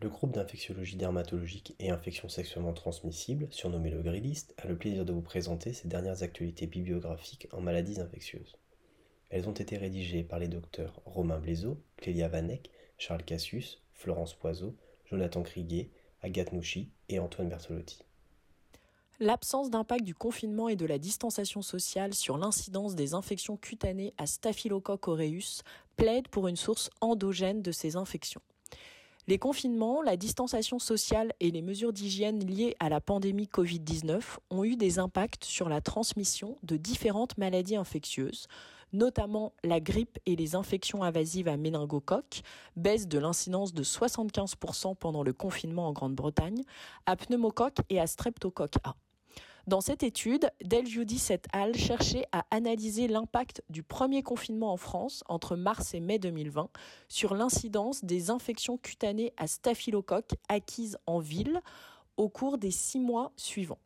Le 0.00 0.08
groupe 0.08 0.30
d'infectiologie 0.30 0.96
dermatologique 0.96 1.74
et 1.80 1.90
infections 1.90 2.28
sexuellement 2.28 2.72
transmissibles, 2.72 3.48
surnommé 3.50 3.90
le 3.90 4.00
Gridist, 4.00 4.54
a 4.58 4.68
le 4.68 4.78
plaisir 4.78 5.04
de 5.04 5.12
vous 5.12 5.22
présenter 5.22 5.72
ses 5.72 5.88
dernières 5.88 6.22
actualités 6.22 6.68
bibliographiques 6.68 7.48
en 7.52 7.60
maladies 7.60 8.00
infectieuses. 8.00 8.56
Elles 9.30 9.48
ont 9.48 9.52
été 9.52 9.76
rédigées 9.76 10.22
par 10.22 10.38
les 10.38 10.46
docteurs 10.46 11.02
Romain 11.04 11.40
Blaiseau, 11.40 11.82
Clélia 11.96 12.28
Vanek, 12.28 12.70
Charles 12.96 13.24
Cassius, 13.24 13.82
Florence 13.92 14.34
Poiseau, 14.34 14.76
Jonathan 15.04 15.42
Criguet, 15.42 15.90
Agathe 16.22 16.52
Nouchy 16.52 16.92
et 17.08 17.18
Antoine 17.18 17.48
Bertolotti. 17.48 18.04
L'absence 19.18 19.68
d'impact 19.68 20.04
du 20.04 20.14
confinement 20.14 20.68
et 20.68 20.76
de 20.76 20.86
la 20.86 20.98
distanciation 20.98 21.60
sociale 21.60 22.14
sur 22.14 22.38
l'incidence 22.38 22.94
des 22.94 23.14
infections 23.14 23.56
cutanées 23.56 24.14
à 24.16 24.26
Staphylococcus 24.26 25.08
aureus 25.08 25.62
plaide 25.96 26.28
pour 26.28 26.46
une 26.46 26.54
source 26.54 26.88
endogène 27.00 27.62
de 27.62 27.72
ces 27.72 27.96
infections. 27.96 28.42
Les 29.28 29.36
confinements, 29.36 30.00
la 30.00 30.16
distanciation 30.16 30.78
sociale 30.78 31.34
et 31.38 31.50
les 31.50 31.60
mesures 31.60 31.92
d'hygiène 31.92 32.42
liées 32.46 32.74
à 32.80 32.88
la 32.88 33.02
pandémie 33.02 33.44
Covid-19 33.44 34.22
ont 34.48 34.64
eu 34.64 34.74
des 34.74 34.98
impacts 34.98 35.44
sur 35.44 35.68
la 35.68 35.82
transmission 35.82 36.56
de 36.62 36.78
différentes 36.78 37.36
maladies 37.36 37.76
infectieuses, 37.76 38.46
notamment 38.94 39.52
la 39.62 39.80
grippe 39.80 40.18
et 40.24 40.34
les 40.34 40.54
infections 40.54 41.02
invasives 41.02 41.46
à 41.46 41.58
méningocoque, 41.58 42.40
baisse 42.76 43.06
de 43.06 43.18
l'incidence 43.18 43.74
de 43.74 43.84
75% 43.84 44.96
pendant 44.96 45.22
le 45.22 45.34
confinement 45.34 45.88
en 45.88 45.92
Grande-Bretagne, 45.92 46.62
à 47.04 47.14
pneumocoque 47.14 47.80
et 47.90 48.00
à 48.00 48.06
streptocoque 48.06 48.76
A. 48.82 48.96
Dans 49.68 49.82
cette 49.82 50.02
étude, 50.02 50.50
Del 50.64 50.86
Giudice 50.86 51.30
et 51.30 51.42
al. 51.52 51.76
cherchait 51.76 52.24
à 52.32 52.46
analyser 52.50 53.06
l'impact 53.06 53.62
du 53.68 53.82
premier 53.82 54.22
confinement 54.22 54.72
en 54.72 54.78
France 54.78 55.22
entre 55.28 55.56
mars 55.56 55.92
et 55.92 56.00
mai 56.00 56.18
2020 56.18 56.70
sur 57.10 57.34
l'incidence 57.34 58.02
des 58.02 58.30
infections 58.30 58.78
cutanées 58.78 59.34
à 59.36 59.46
staphylocoque 59.46 60.30
acquises 60.48 60.96
en 61.06 61.18
ville 61.18 61.60
au 62.16 62.30
cours 62.30 62.56
des 62.56 62.70
six 62.70 62.98
mois 62.98 63.30
suivants. 63.36 63.78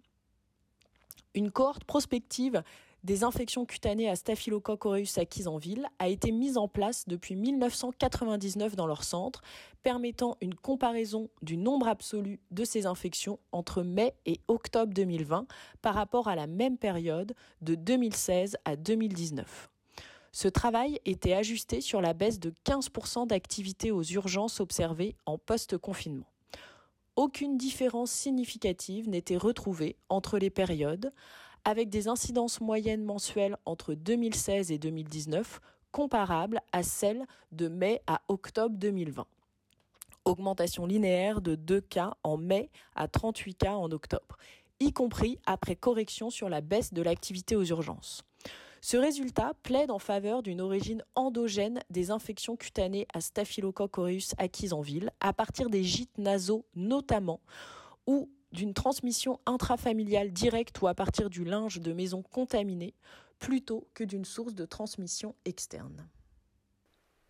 Une 1.34 1.50
cohorte 1.50 1.82
prospective 1.82 2.62
des 3.04 3.24
infections 3.24 3.66
cutanées 3.66 4.08
à 4.08 4.16
Staphylococcus 4.16 4.86
aureus 4.86 5.18
acquises 5.18 5.48
en 5.48 5.58
ville 5.58 5.88
a 5.98 6.08
été 6.08 6.30
mise 6.30 6.56
en 6.56 6.68
place 6.68 7.04
depuis 7.08 7.34
1999 7.34 8.76
dans 8.76 8.86
leur 8.86 9.02
centre, 9.02 9.42
permettant 9.82 10.36
une 10.40 10.54
comparaison 10.54 11.28
du 11.42 11.56
nombre 11.56 11.88
absolu 11.88 12.40
de 12.50 12.64
ces 12.64 12.86
infections 12.86 13.40
entre 13.50 13.82
mai 13.82 14.14
et 14.24 14.40
octobre 14.46 14.92
2020 14.94 15.46
par 15.80 15.94
rapport 15.94 16.28
à 16.28 16.36
la 16.36 16.46
même 16.46 16.78
période 16.78 17.34
de 17.60 17.74
2016 17.74 18.56
à 18.64 18.76
2019. 18.76 19.68
Ce 20.30 20.48
travail 20.48 20.98
était 21.04 21.34
ajusté 21.34 21.80
sur 21.80 22.00
la 22.00 22.14
baisse 22.14 22.40
de 22.40 22.54
15% 22.64 23.26
d'activité 23.26 23.90
aux 23.90 24.02
urgences 24.02 24.60
observées 24.60 25.16
en 25.26 25.36
post-confinement. 25.38 26.32
Aucune 27.16 27.58
différence 27.58 28.10
significative 28.10 29.10
n'était 29.10 29.36
retrouvée 29.36 29.96
entre 30.08 30.38
les 30.38 30.48
périodes, 30.48 31.12
avec 31.64 31.88
des 31.88 32.08
incidences 32.08 32.60
moyennes 32.60 33.04
mensuelles 33.04 33.56
entre 33.64 33.94
2016 33.94 34.70
et 34.70 34.78
2019 34.78 35.60
comparables 35.90 36.60
à 36.72 36.82
celles 36.82 37.26
de 37.52 37.68
mai 37.68 38.00
à 38.06 38.22
octobre 38.28 38.76
2020. 38.76 39.26
Augmentation 40.24 40.86
linéaire 40.86 41.40
de 41.40 41.54
2 41.54 41.80
cas 41.80 42.14
en 42.22 42.36
mai 42.36 42.70
à 42.94 43.08
38 43.08 43.54
cas 43.54 43.74
en 43.74 43.90
octobre, 43.90 44.36
y 44.80 44.92
compris 44.92 45.38
après 45.46 45.76
correction 45.76 46.30
sur 46.30 46.48
la 46.48 46.60
baisse 46.60 46.92
de 46.92 47.02
l'activité 47.02 47.56
aux 47.56 47.64
urgences. 47.64 48.24
Ce 48.80 48.96
résultat 48.96 49.52
plaide 49.62 49.92
en 49.92 50.00
faveur 50.00 50.42
d'une 50.42 50.60
origine 50.60 51.04
endogène 51.14 51.80
des 51.90 52.10
infections 52.10 52.56
cutanées 52.56 53.06
à 53.14 53.20
Staphylococcus 53.20 54.00
aureus 54.00 54.34
acquises 54.38 54.72
en 54.72 54.80
ville, 54.80 55.10
à 55.20 55.32
partir 55.32 55.70
des 55.70 55.84
gîtes 55.84 56.18
nasaux 56.18 56.64
notamment, 56.74 57.40
ou 58.08 58.28
d'une 58.52 58.74
transmission 58.74 59.40
intrafamiliale 59.46 60.32
directe 60.32 60.80
ou 60.80 60.86
à 60.86 60.94
partir 60.94 61.30
du 61.30 61.44
linge 61.44 61.80
de 61.80 61.92
maison 61.92 62.22
contaminé, 62.22 62.94
plutôt 63.38 63.88
que 63.94 64.04
d'une 64.04 64.24
source 64.24 64.54
de 64.54 64.64
transmission 64.64 65.34
externe. 65.44 66.08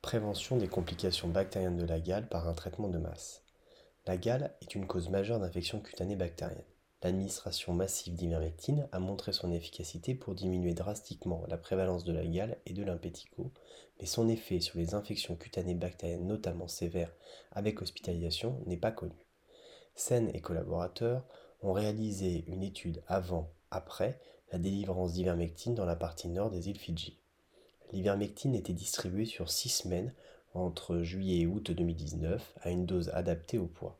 Prévention 0.03 0.57
des 0.57 0.69
complications 0.69 1.29
bactériennes 1.29 1.77
de 1.77 1.87
la 1.87 2.01
gale 2.01 2.29
par 2.29 2.49
un 2.49 2.55
traitement 2.55 2.89
de 2.89 2.99
masse. 2.99 3.43
La 4.07 4.17
gale 4.17 4.55
est 4.61 4.75
une 4.75 4.87
cause 4.87 5.09
majeure 5.09 5.39
d'infection 5.39 5.81
cutanée 5.81 6.17
bactérienne. 6.17 6.65
L'administration 7.03 7.73
massive 7.73 8.15
d'ivermectine 8.15 8.89
a 8.93 8.99
montré 9.01 9.33
son 9.33 9.53
efficacité 9.53 10.15
pour 10.15 10.35
diminuer 10.35 10.75
drastiquement 10.75 11.45
la 11.49 11.57
prévalence 11.57 12.05
de 12.05 12.13
la 12.13 12.25
gale 12.27 12.59
et 12.67 12.75
de 12.75 12.85
l'impético, 12.85 13.53
mais 13.99 14.07
son 14.07 14.29
effet 14.29 14.61
sur 14.61 14.79
les 14.79 14.95
infections 14.95 15.35
cutanées 15.35 15.75
bactériennes, 15.75 16.27
notamment 16.27 16.69
sévères 16.69 17.13
avec 17.51 17.81
hospitalisation, 17.81 18.61
n'est 18.67 18.77
pas 18.77 18.93
connu. 18.93 19.27
Sen 19.95 20.31
et 20.35 20.41
collaborateurs 20.41 21.25
ont 21.63 21.73
réalisé 21.73 22.45
une 22.47 22.63
étude 22.63 23.03
avant-après 23.07 24.19
la 24.53 24.59
délivrance 24.59 25.13
d'ivermectine 25.13 25.75
dans 25.75 25.85
la 25.85 25.97
partie 25.97 26.29
nord 26.29 26.51
des 26.51 26.69
îles 26.69 26.79
Fidji. 26.79 27.19
L'ivermectine 27.93 28.55
était 28.55 28.73
distribuée 28.73 29.27
sur 29.27 29.51
six 29.51 29.69
semaines 29.69 30.13
entre 30.55 31.03
juillet 31.03 31.41
et 31.41 31.47
août 31.47 31.71
2019 31.71 32.55
à 32.61 32.71
une 32.71 32.87
dose 32.87 33.11
adaptée 33.11 33.59
au 33.59 33.67
poids. 33.67 33.99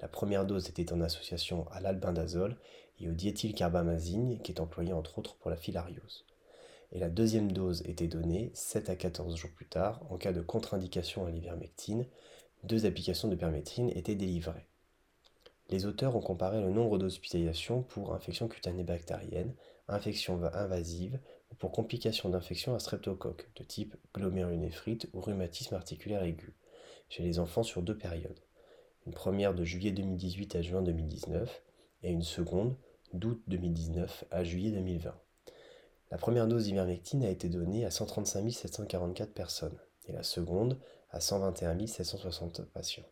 La 0.00 0.08
première 0.08 0.44
dose 0.44 0.68
était 0.68 0.92
en 0.92 1.00
association 1.00 1.66
à 1.70 1.80
l'albendazole 1.80 2.56
et 3.00 3.08
au 3.08 3.12
diéthylcarbamazine 3.12 4.40
qui 4.40 4.52
est 4.52 4.60
employé 4.60 4.92
entre 4.92 5.18
autres 5.18 5.36
pour 5.36 5.50
la 5.50 5.56
filariose. 5.56 6.24
Et 6.92 6.98
la 6.98 7.10
deuxième 7.10 7.52
dose 7.52 7.82
était 7.86 8.06
donnée 8.06 8.50
7 8.54 8.90
à 8.90 8.96
14 8.96 9.36
jours 9.36 9.50
plus 9.50 9.66
tard 9.66 10.00
en 10.10 10.16
cas 10.16 10.32
de 10.32 10.40
contre-indication 10.40 11.26
à 11.26 11.30
l'ivermectine. 11.30 12.06
Deux 12.62 12.86
applications 12.86 13.28
de 13.28 13.36
permétrine 13.36 13.90
étaient 13.90 14.14
délivrées. 14.14 14.66
Les 15.70 15.86
auteurs 15.86 16.14
ont 16.14 16.20
comparé 16.20 16.60
le 16.60 16.70
nombre 16.70 16.98
d'hospitalisations 16.98 17.82
pour 17.82 18.14
infections 18.14 18.48
cutanées 18.48 18.84
bactériennes, 18.84 19.54
infections 19.88 20.42
invasives 20.52 21.18
ou 21.50 21.54
pour 21.54 21.72
complications 21.72 22.28
d'infection 22.28 22.74
à 22.74 22.78
streptocoque 22.78 23.48
de 23.56 23.64
type 23.64 23.96
glomérulonéphrite 24.14 25.08
ou 25.14 25.20
rhumatisme 25.20 25.74
articulaire 25.74 26.22
aigu 26.22 26.54
chez 27.08 27.22
les 27.22 27.38
enfants 27.38 27.62
sur 27.62 27.82
deux 27.82 27.96
périodes. 27.96 28.40
Une 29.06 29.14
première 29.14 29.54
de 29.54 29.64
juillet 29.64 29.92
2018 29.92 30.56
à 30.56 30.62
juin 30.62 30.82
2019 30.82 31.62
et 32.02 32.10
une 32.10 32.22
seconde 32.22 32.76
d'août 33.14 33.42
2019 33.48 34.24
à 34.30 34.44
juillet 34.44 34.70
2020. 34.70 35.14
La 36.10 36.18
première 36.18 36.46
dose 36.46 36.64
d'ivermectine 36.64 37.24
a 37.24 37.30
été 37.30 37.48
donnée 37.48 37.84
à 37.84 37.90
135 37.90 38.50
744 38.50 39.32
personnes 39.32 39.78
et 40.06 40.12
la 40.12 40.22
seconde 40.22 40.78
à 41.10 41.20
121 41.20 41.86
760 41.86 42.62
patients. 42.66 43.04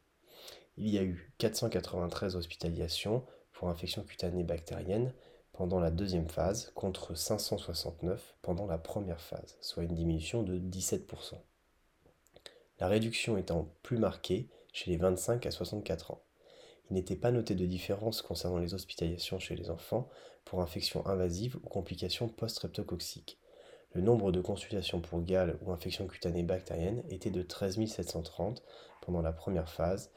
Il 0.78 0.88
y 0.88 0.98
a 0.98 1.02
eu 1.02 1.32
493 1.38 2.34
hospitalisations 2.34 3.24
pour 3.52 3.68
infection 3.68 4.02
cutanée 4.02 4.42
bactérienne 4.42 5.12
pendant 5.52 5.78
la 5.78 5.90
deuxième 5.90 6.28
phase 6.28 6.72
contre 6.74 7.14
569 7.14 8.36
pendant 8.40 8.66
la 8.66 8.78
première 8.78 9.20
phase, 9.20 9.58
soit 9.60 9.84
une 9.84 9.94
diminution 9.94 10.42
de 10.42 10.58
17%. 10.58 11.34
La 12.80 12.88
réduction 12.88 13.36
étant 13.36 13.68
plus 13.82 13.98
marquée 13.98 14.48
chez 14.72 14.90
les 14.90 14.96
25 14.96 15.44
à 15.44 15.50
64 15.50 16.12
ans. 16.12 16.24
Il 16.90 16.94
n'était 16.94 17.16
pas 17.16 17.30
noté 17.30 17.54
de 17.54 17.66
différence 17.66 18.22
concernant 18.22 18.58
les 18.58 18.72
hospitalisations 18.72 19.38
chez 19.38 19.54
les 19.54 19.70
enfants 19.70 20.08
pour 20.44 20.62
infections 20.62 21.06
invasives 21.06 21.56
ou 21.56 21.68
complications 21.68 22.28
post-streptococciques. 22.28 23.38
Le 23.92 24.00
nombre 24.00 24.32
de 24.32 24.40
consultations 24.40 25.02
pour 25.02 25.20
gale 25.20 25.58
ou 25.60 25.70
infection 25.70 26.06
cutanée 26.06 26.42
bactérienne 26.42 27.04
était 27.10 27.30
de 27.30 27.42
13 27.42 27.84
730 27.86 28.62
pendant 29.02 29.20
la 29.20 29.32
première 29.32 29.68
phase 29.68 30.10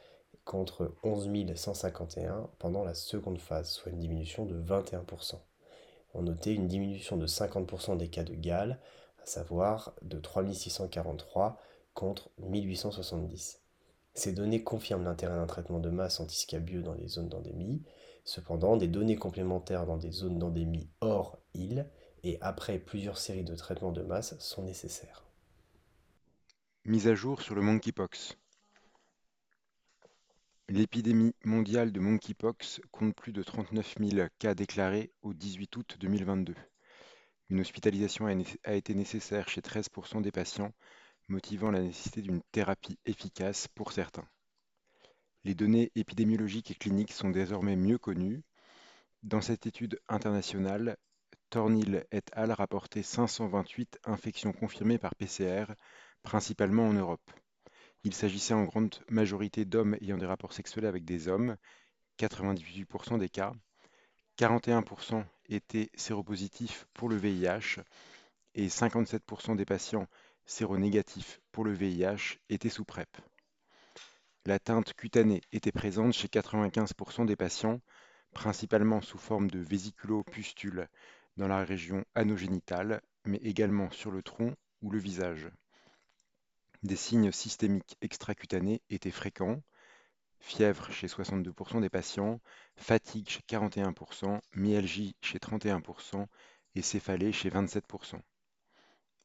contre 0.44 0.96
11 1.03 1.29
151 1.56 2.50
pendant 2.59 2.84
la 2.84 2.94
seconde 2.94 3.40
phase, 3.40 3.69
soit 3.69 3.91
une 3.91 4.00
diminution 4.00 4.46
de 4.46 4.62
21%. 4.62 5.35
On 6.13 6.23
notait 6.23 6.53
une 6.53 6.68
diminution 6.68 7.18
de 7.18 7.28
50% 7.28 7.97
des 7.97 8.07
cas 8.07 8.23
de 8.23 8.34
gale, 8.34 8.79
à 9.22 9.25
savoir 9.25 9.94
de 10.01 10.19
3643 10.19 11.59
contre 11.94 12.29
1870. 12.40 13.62
Ces 14.13 14.31
données 14.31 14.63
confirment 14.63 15.03
l'intérêt 15.03 15.35
d'un 15.35 15.45
traitement 15.45 15.79
de 15.79 15.90
masse 15.90 16.19
antiscabieux 16.19 16.81
dans 16.81 16.94
les 16.94 17.07
zones 17.07 17.30
d'endémie. 17.30 17.83
Cependant, 18.24 18.77
des 18.77 18.88
données 18.88 19.18
complémentaires 19.18 19.86
dans 19.86 19.98
des 19.98 20.12
zones 20.12 20.39
d'endémie 20.39 20.89
hors 21.01 21.38
île 21.54 21.89
et 22.24 22.38
après 22.42 22.80
plusieurs 22.80 23.18
séries 23.18 23.44
de 23.44 23.56
traitements 23.56 23.92
de 23.92 24.01
masse 24.01 24.38
sont 24.39 24.63
nécessaires. 24.63 25.25
Mise 26.86 27.07
à 27.07 27.15
jour 27.15 27.42
sur 27.42 27.56
le 27.56 27.62
monkeypox. 27.62 28.38
L'épidémie 30.67 31.35
mondiale 31.44 31.91
de 31.91 32.00
monkeypox 32.00 32.81
compte 32.91 33.15
plus 33.15 33.31
de 33.31 33.44
39 33.44 33.95
000 34.00 34.27
cas 34.39 34.56
déclarés 34.56 35.12
au 35.21 35.35
18 35.35 35.75
août 35.75 35.97
2022. 36.00 36.56
Une 37.51 37.59
hospitalisation 37.59 38.25
a 38.63 38.73
été 38.73 38.95
nécessaire 38.95 39.47
chez 39.47 39.62
13% 39.62 40.23
des 40.23 40.31
patients, 40.31 40.71
motivant 41.27 41.69
la 41.69 41.81
nécessité 41.81 42.23
d'une 42.23 42.41
thérapie 42.51 42.97
efficace 43.06 43.67
pour 43.67 43.91
certains. 43.91 44.27
Les 45.44 45.53
données 45.53 45.91
épidémiologiques 45.94 46.71
et 46.71 46.75
cliniques 46.75 47.13
sont 47.13 47.29
désormais 47.29 47.75
mieux 47.75 48.00
connues. 48.00 48.41
Dans 49.21 49.41
cette 49.41 49.67
étude 49.67 50.00
internationale, 50.09 50.97
Tornil 51.51 52.07
et 52.12 52.23
al. 52.31 52.51
rapportaient 52.51 53.03
528 53.03 54.00
infections 54.06 54.51
confirmées 54.51 54.97
par 54.97 55.13
PCR, 55.13 55.65
principalement 56.23 56.88
en 56.88 56.94
Europe. 56.94 57.31
Il 58.06 58.13
s'agissait 58.13 58.54
en 58.54 58.66
grande 58.66 59.04
majorité 59.10 59.66
d'hommes 59.66 59.98
ayant 60.00 60.19
des 60.19 60.28
rapports 60.28 60.54
sexuels 60.54 60.86
avec 60.86 61.06
des 61.06 61.28
hommes, 61.28 61.57
98% 62.19 63.18
des 63.18 63.30
cas. 63.30 63.52
41% 64.38 65.25
étaient 65.50 65.90
séropositifs 65.96 66.86
pour 66.94 67.10
le 67.10 67.16
VIH 67.16 67.81
et 68.54 68.68
57% 68.68 69.56
des 69.56 69.66
patients 69.66 70.06
séronégatifs 70.46 71.42
pour 71.52 71.66
le 71.66 71.74
VIH 71.74 72.38
étaient 72.50 72.69
sous 72.69 72.86
PrEP. 72.86 73.10
L'atteinte 74.46 74.94
cutanée 74.94 75.42
était 75.51 75.72
présente 75.72 76.13
chez 76.13 76.28
95% 76.28 77.25
des 77.25 77.36
patients, 77.36 77.81
principalement 78.36 79.01
sous 79.01 79.18
forme 79.18 79.50
de 79.50 79.58
vésiculopustules 79.58 80.88
dans 81.38 81.48
la 81.48 81.66
région 81.66 82.06
anogénitale, 82.13 83.01
mais 83.25 83.38
également 83.38 83.90
sur 83.90 84.12
le 84.12 84.22
tronc 84.22 84.54
ou 84.84 84.92
le 84.92 85.00
visage. 85.00 85.50
Des 86.86 86.96
signes 86.96 87.32
systémiques 87.32 87.98
extracutanés 88.02 88.84
étaient 88.92 89.10
fréquents, 89.10 89.64
fièvre 90.40 90.92
chez 90.92 91.08
62% 91.08 91.82
des 91.82 91.90
patients, 91.90 92.40
fatigue 92.76 93.28
chez 93.28 93.42
41%, 93.50 94.40
myalgie 94.54 95.16
chez 95.20 95.40
31% 95.40 96.28
et 96.76 96.84
céphalée 96.84 97.32
chez 97.32 97.50
27%. 97.50 98.22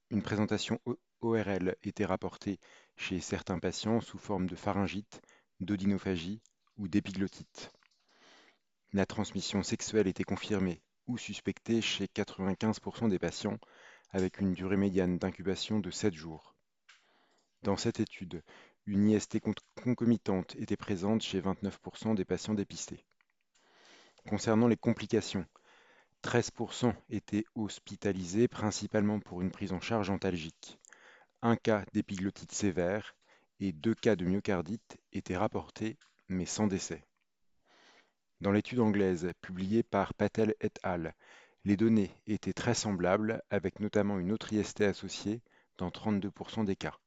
Une 0.09 0.23
présentation 0.23 0.81
ORL 1.21 1.77
était 1.83 2.07
rapportée 2.07 2.59
chez 2.97 3.21
certains 3.21 3.59
patients 3.59 4.01
sous 4.01 4.17
forme 4.17 4.47
de 4.47 4.57
pharyngite, 4.57 5.21
d'odynophagie 5.61 6.41
ou 6.79 6.89
d'épiglottite. 6.89 7.73
La 8.95 9.05
transmission 9.05 9.63
sexuelle 9.63 10.07
était 10.07 10.25
confirmée 10.25 10.81
ou 11.07 11.19
suspectée 11.19 11.83
chez 11.83 12.07
95% 12.07 13.11
des 13.11 13.19
patients 13.19 13.59
avec 14.13 14.41
une 14.41 14.55
durée 14.55 14.79
médiane 14.79 15.19
d'incubation 15.19 15.79
de 15.79 15.91
7 15.91 16.15
jours. 16.15 16.55
Dans 17.63 17.77
cette 17.77 18.01
étude, 18.01 18.43
une 18.87 19.11
IST 19.11 19.39
concomitante 19.85 20.57
était 20.57 20.79
présente 20.79 21.21
chez 21.21 21.43
29% 21.43 22.15
des 22.15 22.25
patients 22.25 22.55
dépistés. 22.55 23.05
Concernant 24.27 24.67
les 24.67 24.79
complications, 24.79 25.45
13% 26.23 26.95
étaient 27.11 27.45
hospitalisés 27.55 28.49
principalement 28.49 29.21
pour 29.21 29.43
une 29.43 29.51
prise 29.51 29.73
en 29.73 29.81
charge 29.81 30.09
antalgique. 30.09 30.79
Un 31.43 31.57
cas 31.57 31.85
d'épiglottite 31.93 32.53
sévère 32.53 33.15
et 33.61 33.73
deux 33.73 33.95
cas 33.95 34.17
de 34.17 34.25
myocardite 34.25 34.99
étaient 35.13 35.37
rapportés, 35.37 35.99
mais 36.29 36.47
sans 36.47 36.67
décès. 36.67 37.05
Dans 38.41 38.53
l'étude 38.53 38.81
anglaise 38.81 39.33
publiée 39.43 39.83
par 39.83 40.15
Patel 40.15 40.55
et 40.63 40.71
al., 40.83 41.15
les 41.67 41.77
données 41.77 42.11
étaient 42.27 42.55
très 42.55 42.75
semblables, 42.75 43.43
avec 43.51 43.81
notamment 43.81 44.19
une 44.19 44.33
autre 44.33 44.55
IST 44.55 44.81
associée 44.81 45.43
dans 45.77 45.91
32% 45.91 46.65
des 46.65 46.77
cas. 46.77 47.00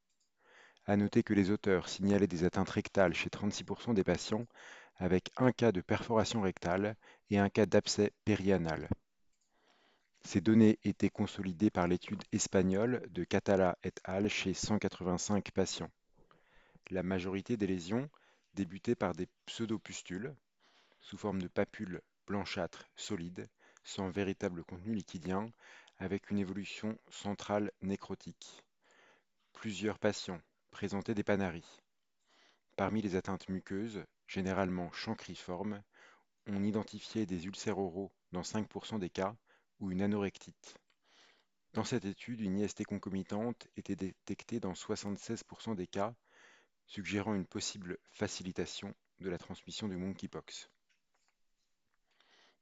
À 0.86 0.98
noter 0.98 1.24
que 1.24 1.34
les 1.34 1.50
auteurs 1.50 1.88
signalaient 1.88 2.28
des 2.28 2.44
atteintes 2.44 2.70
rectales 2.70 3.14
chez 3.14 3.30
36% 3.30 3.94
des 3.94 4.04
patients, 4.04 4.46
avec 4.98 5.32
un 5.38 5.54
cas 5.54 5.72
de 5.72 5.80
perforation 5.80 6.42
rectale 6.42 6.98
et 7.30 7.40
un 7.40 7.50
cas 7.50 7.66
d'abcès 7.66 8.12
périanal. 8.26 8.90
Ces 10.26 10.42
données 10.42 10.80
étaient 10.84 11.10
consolidées 11.10 11.70
par 11.70 11.88
l'étude 11.88 12.24
espagnole 12.34 13.02
de 13.12 13.24
Catala 13.24 13.78
et 13.84 13.94
al. 14.04 14.30
chez 14.30 14.54
185 14.54 15.52
patients. 15.52 15.92
La 16.92 17.02
majorité 17.02 17.56
des 17.56 17.68
lésions 17.68 18.10
débutaient 18.54 18.96
par 18.96 19.14
des 19.14 19.28
pseudopustules, 19.46 20.36
sous 21.00 21.18
forme 21.18 21.42
de 21.42 21.48
papules 21.48 22.02
blanchâtres 22.28 22.90
solides, 22.98 23.48
sans 23.86 24.10
véritable 24.10 24.64
contenu 24.66 24.94
liquidien, 24.94 25.50
avec 25.98 26.30
une 26.30 26.40
évolution 26.40 26.98
centrale 27.10 27.72
nécrotique. 27.82 28.64
Plusieurs 29.54 30.00
patients 30.00 30.42
présentaient 30.74 31.14
des 31.14 31.24
panaries. 31.24 31.80
Parmi 32.76 33.02
les 33.02 33.16
atteintes 33.16 33.48
muqueuses, 33.48 34.04
généralement 34.28 34.92
chancriformes, 34.92 35.82
on 36.48 36.64
identifiait 36.64 37.28
des 37.28 37.46
ulcères 37.46 37.78
oraux 37.78 38.12
dans 38.32 38.42
5% 38.42 39.00
des 39.00 39.12
cas 39.12 39.38
ou 39.80 39.92
une 39.92 40.02
anorectite. 40.02 40.76
Dans 41.74 41.84
cette 41.84 42.06
étude, 42.06 42.42
une 42.42 42.60
IST 42.60 42.84
concomitante 42.86 43.68
était 43.78 43.96
détectée 43.96 44.60
dans 44.60 44.74
76% 44.74 45.76
des 45.76 45.88
cas, 45.88 46.16
suggérant 46.88 47.36
une 47.36 47.46
possible 47.46 47.98
facilitation 48.12 48.94
de 49.20 49.30
la 49.30 49.38
transmission 49.38 49.88
du 49.88 49.96
monkeypox. 49.96 50.70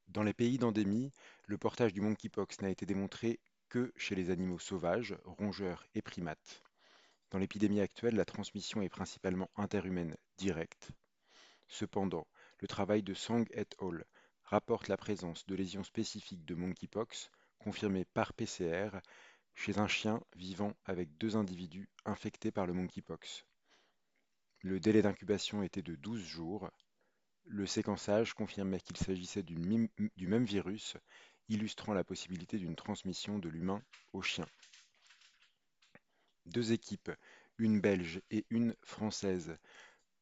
Dans 0.10 0.24
les 0.24 0.34
pays 0.34 0.58
d'endémie, 0.58 1.14
le 1.48 1.58
portage 1.58 1.94
du 1.94 2.02
monkeypox 2.02 2.62
n'a 2.62 2.70
été 2.70 2.86
démontré 2.86 3.40
que 3.70 3.94
chez 3.96 4.16
les 4.16 4.30
animaux 4.30 4.60
sauvages, 4.60 5.18
rongeurs 5.24 5.86
et 5.96 6.02
primates. 6.02 6.62
Dans 7.32 7.40
l'épidémie 7.40 7.80
actuelle, 7.80 8.16
la 8.16 8.26
transmission 8.26 8.82
est 8.82 8.90
principalement 8.90 9.50
interhumaine 9.56 10.18
directe. 10.38 10.92
Cependant, 11.70 12.28
le 12.60 12.68
travail 12.68 13.04
de 13.04 13.14
Sang 13.14 13.46
et 13.52 13.66
al. 13.80 14.04
rapporte 14.44 14.90
la 14.90 14.98
présence 14.98 15.46
de 15.46 15.56
lésions 15.56 15.86
spécifiques 15.86 16.44
de 16.44 16.56
monkeypox 16.56 17.32
confirmées 17.58 18.04
par 18.04 18.34
PCR 18.34 18.90
chez 19.56 19.78
un 19.78 19.88
chien 19.88 20.22
vivant 20.36 20.74
avec 20.84 21.18
deux 21.18 21.38
individus 21.38 21.88
infectés 22.04 22.52
par 22.52 22.68
le 22.68 22.74
monkeypox. 22.74 23.46
Le 24.60 24.82
délai 24.82 25.02
d'incubation 25.02 25.64
était 25.64 25.82
de 25.82 25.96
12 25.96 26.22
jours. 26.22 26.70
Le 27.46 27.66
séquençage 27.66 28.34
confirmait 28.34 28.82
qu'il 28.82 28.98
s'agissait 28.98 29.44
du 29.44 29.58
même 29.58 30.46
virus, 30.46 30.98
illustrant 31.48 31.94
la 31.94 32.04
possibilité 32.04 32.58
d'une 32.58 32.76
transmission 32.76 33.40
de 33.40 33.48
l'humain 33.48 33.82
au 34.12 34.22
chien. 34.22 34.46
Deux 36.46 36.72
équipes, 36.72 37.12
une 37.58 37.80
belge 37.80 38.22
et 38.32 38.46
une 38.50 38.76
française, 38.84 39.58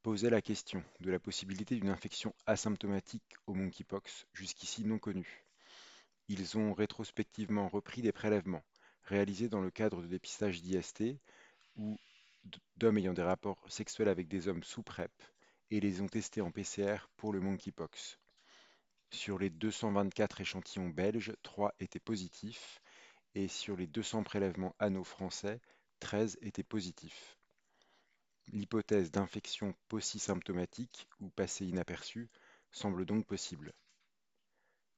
posaient 0.02 0.30
la 0.30 0.42
question 0.42 0.82
de 1.00 1.10
la 1.10 1.18
possibilité 1.18 1.74
d'une 1.76 1.88
infection 1.88 2.34
asymptomatique 2.46 3.34
au 3.46 3.54
monkeypox 3.54 4.26
jusqu'ici 4.32 4.84
non 4.84 4.98
connue. 4.98 5.44
Ils 6.28 6.56
ont 6.56 6.72
rétrospectivement 6.72 7.68
repris 7.68 8.02
des 8.02 8.12
prélèvements 8.12 8.64
réalisés 9.04 9.48
dans 9.48 9.60
le 9.60 9.70
cadre 9.70 10.02
de 10.02 10.06
dépistage 10.06 10.62
d'IST 10.62 11.02
ou 11.76 11.98
d'hommes 12.76 12.98
ayant 12.98 13.12
des 13.12 13.22
rapports 13.22 13.60
sexuels 13.68 14.08
avec 14.08 14.28
des 14.28 14.48
hommes 14.48 14.62
sous 14.62 14.82
PrEP 14.82 15.12
et 15.70 15.80
les 15.80 16.00
ont 16.00 16.08
testés 16.08 16.40
en 16.40 16.50
PCR 16.50 17.08
pour 17.16 17.32
le 17.32 17.40
monkeypox. 17.40 18.18
Sur 19.10 19.38
les 19.38 19.50
224 19.50 20.40
échantillons 20.40 20.88
belges, 20.88 21.32
3 21.42 21.74
étaient 21.80 21.98
positifs 21.98 22.80
et 23.34 23.48
sur 23.48 23.76
les 23.76 23.86
200 23.86 24.22
prélèvements 24.22 24.74
anneaux 24.78 25.04
français, 25.04 25.60
13 26.00 26.38
étaient 26.42 26.64
positifs. 26.64 27.38
L'hypothèse 28.48 29.12
d'infection 29.12 29.74
paucisymptomatique 29.88 31.06
ou 31.20 31.30
passée 31.30 31.66
inaperçue 31.66 32.28
semble 32.72 33.06
donc 33.06 33.26
possible. 33.26 33.72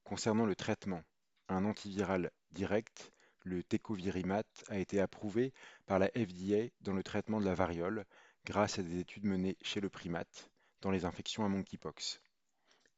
Concernant 0.04 0.46
le 0.46 0.56
traitement, 0.56 1.02
un 1.48 1.64
antiviral 1.64 2.30
direct, 2.52 3.12
le 3.40 3.62
tecovirimat, 3.62 4.44
a 4.68 4.78
été 4.78 5.00
approuvé 5.00 5.52
par 5.86 5.98
la 5.98 6.08
FDA 6.08 6.68
dans 6.80 6.94
le 6.94 7.02
traitement 7.02 7.40
de 7.40 7.44
la 7.44 7.54
variole 7.54 8.06
grâce 8.44 8.78
à 8.78 8.82
des 8.82 8.98
études 8.98 9.24
menées 9.24 9.58
chez 9.62 9.80
le 9.80 9.90
primate 9.90 10.50
dans 10.80 10.90
les 10.90 11.04
infections 11.04 11.44
à 11.44 11.48
monkeypox. 11.48 12.20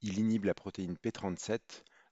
Il 0.02 0.18
inhibe 0.18 0.44
la 0.44 0.54
protéine 0.54 0.96
P37 0.96 1.60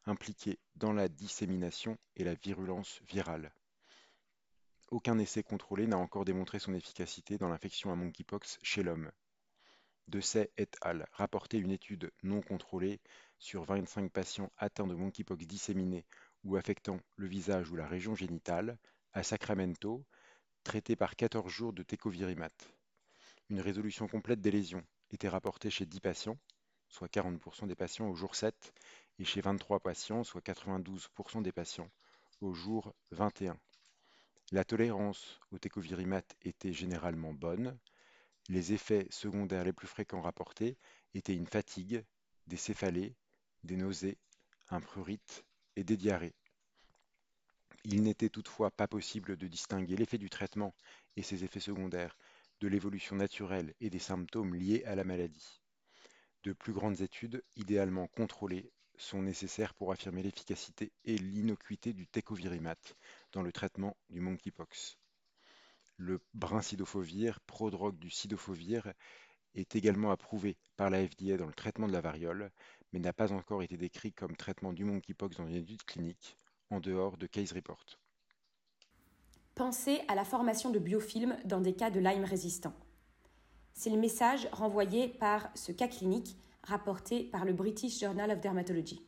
impliquée 0.06 0.58
dans 0.76 0.92
la 0.92 1.08
dissémination 1.08 1.98
et 2.16 2.24
la 2.24 2.34
virulence 2.34 3.00
virale. 3.02 3.52
Aucun 4.92 5.18
essai 5.18 5.42
contrôlé 5.42 5.86
n'a 5.86 5.96
encore 5.96 6.26
démontré 6.26 6.58
son 6.58 6.74
efficacité 6.74 7.38
dans 7.38 7.48
l'infection 7.48 7.90
à 7.90 7.94
monkeypox 7.94 8.58
chez 8.62 8.82
l'homme. 8.82 9.10
Dessay 10.06 10.50
et 10.58 10.68
al. 10.82 11.08
rapporté 11.12 11.56
une 11.56 11.70
étude 11.70 12.12
non 12.22 12.42
contrôlée 12.42 13.00
sur 13.38 13.64
25 13.64 14.12
patients 14.12 14.52
atteints 14.58 14.86
de 14.86 14.94
monkeypox 14.94 15.46
disséminés 15.46 16.04
ou 16.44 16.56
affectant 16.56 17.00
le 17.16 17.26
visage 17.26 17.70
ou 17.70 17.76
la 17.76 17.86
région 17.86 18.14
génitale 18.14 18.76
à 19.14 19.22
Sacramento, 19.22 20.04
traités 20.62 20.94
par 20.94 21.16
14 21.16 21.50
jours 21.50 21.72
de 21.72 21.82
tecovirimat. 21.82 22.52
Une 23.48 23.62
résolution 23.62 24.06
complète 24.08 24.42
des 24.42 24.50
lésions 24.50 24.84
était 25.10 25.30
rapportée 25.30 25.70
chez 25.70 25.86
10 25.86 26.00
patients, 26.00 26.36
soit 26.88 27.08
40% 27.08 27.66
des 27.66 27.76
patients 27.76 28.10
au 28.10 28.14
jour 28.14 28.34
7, 28.34 28.74
et 29.18 29.24
chez 29.24 29.40
23 29.40 29.80
patients, 29.80 30.22
soit 30.22 30.42
92% 30.42 31.40
des 31.40 31.52
patients 31.52 31.88
au 32.42 32.52
jour 32.52 32.92
21. 33.12 33.56
La 34.52 34.64
tolérance 34.64 35.40
au 35.50 35.58
tecovirimat 35.58 36.20
était 36.42 36.74
généralement 36.74 37.32
bonne. 37.32 37.78
Les 38.50 38.74
effets 38.74 39.06
secondaires 39.08 39.64
les 39.64 39.72
plus 39.72 39.86
fréquents 39.86 40.20
rapportés 40.20 40.76
étaient 41.14 41.34
une 41.34 41.46
fatigue, 41.46 42.04
des 42.48 42.58
céphalées, 42.58 43.14
des 43.64 43.76
nausées, 43.76 44.18
un 44.68 44.82
prurite 44.82 45.46
et 45.76 45.84
des 45.84 45.96
diarrhées. 45.96 46.34
Il 47.84 48.02
n'était 48.02 48.28
toutefois 48.28 48.70
pas 48.70 48.86
possible 48.86 49.38
de 49.38 49.48
distinguer 49.48 49.96
l'effet 49.96 50.18
du 50.18 50.28
traitement 50.28 50.74
et 51.16 51.22
ses 51.22 51.44
effets 51.44 51.58
secondaires 51.58 52.18
de 52.60 52.68
l'évolution 52.68 53.16
naturelle 53.16 53.72
et 53.80 53.88
des 53.88 53.98
symptômes 53.98 54.54
liés 54.54 54.84
à 54.84 54.94
la 54.94 55.04
maladie. 55.04 55.62
De 56.44 56.52
plus 56.52 56.74
grandes 56.74 57.00
études, 57.00 57.42
idéalement 57.56 58.06
contrôlées, 58.06 58.70
sont 58.96 59.22
nécessaires 59.22 59.74
pour 59.74 59.92
affirmer 59.92 60.22
l'efficacité 60.22 60.92
et 61.04 61.16
l'innocuité 61.18 61.92
du 61.92 62.06
tecovirimat 62.06 62.76
dans 63.32 63.42
le 63.42 63.52
traitement 63.52 63.96
du 64.10 64.20
monkeypox. 64.20 64.98
Le 65.96 66.20
brincidofovir, 66.34 67.40
prodrogue 67.40 67.98
du 67.98 68.10
cidofovir, 68.10 68.92
est 69.54 69.76
également 69.76 70.10
approuvé 70.10 70.56
par 70.76 70.90
la 70.90 71.06
FDA 71.06 71.36
dans 71.36 71.46
le 71.46 71.52
traitement 71.52 71.86
de 71.86 71.92
la 71.92 72.00
variole, 72.00 72.50
mais 72.92 72.98
n'a 72.98 73.12
pas 73.12 73.32
encore 73.32 73.62
été 73.62 73.76
décrit 73.76 74.12
comme 74.12 74.36
traitement 74.36 74.72
du 74.72 74.84
monkeypox 74.84 75.36
dans 75.36 75.46
une 75.46 75.56
étude 75.56 75.84
clinique, 75.84 76.38
en 76.70 76.80
dehors 76.80 77.16
de 77.16 77.26
case 77.26 77.52
report. 77.52 77.84
Pensez 79.54 80.00
à 80.08 80.14
la 80.14 80.24
formation 80.24 80.70
de 80.70 80.78
biofilms 80.78 81.36
dans 81.44 81.60
des 81.60 81.74
cas 81.74 81.90
de 81.90 82.00
Lyme 82.00 82.24
résistant. 82.24 82.72
C'est 83.74 83.90
le 83.90 83.98
message 83.98 84.48
renvoyé 84.52 85.08
par 85.08 85.50
ce 85.54 85.72
cas 85.72 85.88
clinique 85.88 86.36
rapporté 86.62 87.24
par 87.24 87.44
le 87.44 87.52
British 87.52 88.00
Journal 88.00 88.30
of 88.30 88.40
Dermatology. 88.40 89.02